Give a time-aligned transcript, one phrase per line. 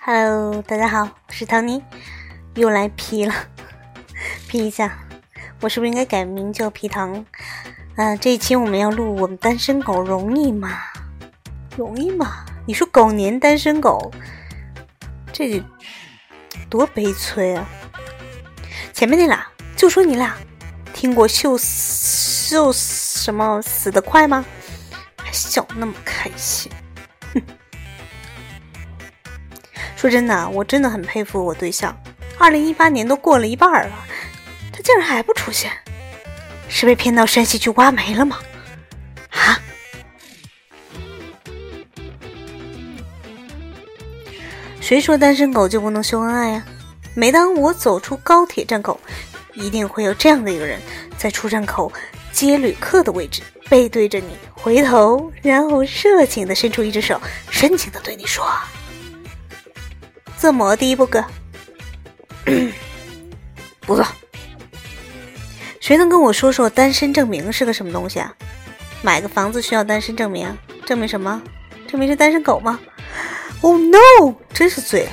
[0.00, 1.82] Hello，大家好，我是唐尼，
[2.54, 3.34] 又来 P 了，
[4.48, 4.96] P 一下，
[5.60, 7.24] 我是不是应该改名叫皮糖？
[7.96, 10.78] 啊，这一期我们要录我们单身狗容易吗？
[11.76, 12.46] 容易吗？
[12.64, 14.10] 你说狗年单身狗，
[15.32, 15.62] 这
[16.70, 17.68] 多悲催啊！
[18.92, 19.44] 前面那俩
[19.76, 20.36] 就说你俩
[20.94, 24.44] 听过秀秀什么死得快吗？
[25.16, 26.70] 还笑那么开心，
[29.98, 31.92] 说真的，我真的很佩服我对象。
[32.38, 33.92] 二零一八年都过了一半了，
[34.72, 35.72] 他竟然还不出现，
[36.68, 38.38] 是被骗到山西去挖煤了吗？
[39.30, 39.58] 啊？
[44.80, 46.64] 谁说单身狗就不能秀恩爱呀？
[47.14, 49.00] 每当我走出高铁站口，
[49.54, 50.80] 一定会有这样的一个人，
[51.16, 51.92] 在出站口
[52.30, 58.48] 接旅客的位置，背对着你，回头，然后热情的伸出一只手，深情的对你说。
[60.38, 61.24] 怎么的， 不哥？
[63.80, 64.06] 不错。
[65.80, 68.32] 谁能跟我说说单身证明是个什么东西啊？
[69.02, 70.48] 买个房子需要单身证明？
[70.86, 71.42] 证明什么？
[71.88, 72.78] 证明是单身狗吗
[73.62, 74.34] ？Oh no！
[74.52, 75.12] 真是醉了。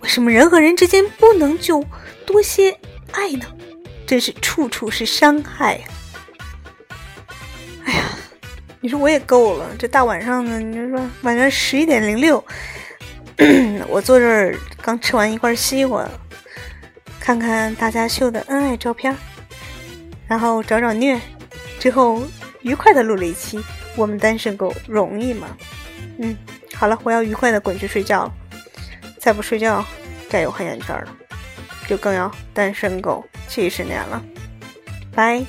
[0.00, 1.84] 为什么人和人之间不能就
[2.24, 2.74] 多些
[3.12, 3.46] 爱呢？
[4.06, 5.84] 真是处处是伤害呀！
[7.84, 8.04] 哎呀，
[8.80, 12.42] 你说我也够了，这大晚上的，你说晚上十一点零六。
[13.88, 16.08] 我坐这儿刚吃完一块西瓜，
[17.18, 19.16] 看看大家秀的恩爱照片，
[20.26, 21.20] 然后找找虐，
[21.78, 22.22] 之后
[22.62, 23.62] 愉快的录了一期。
[23.96, 25.56] 我们单身狗容易吗？
[26.18, 26.36] 嗯，
[26.74, 28.34] 好了，我要愉快的滚去睡觉了。
[29.18, 29.84] 再不睡觉，
[30.28, 31.16] 该有黑眼圈了，
[31.86, 34.22] 就更要单身狗七十年了。
[35.14, 35.44] 拜。